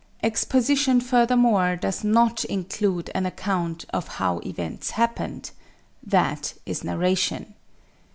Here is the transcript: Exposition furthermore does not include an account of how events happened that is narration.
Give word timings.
Exposition 0.23 0.99
furthermore 0.99 1.75
does 1.75 2.03
not 2.03 2.43
include 2.45 3.11
an 3.13 3.27
account 3.27 3.85
of 3.93 4.07
how 4.17 4.39
events 4.39 4.89
happened 4.97 5.51
that 6.01 6.55
is 6.65 6.83
narration. 6.83 7.53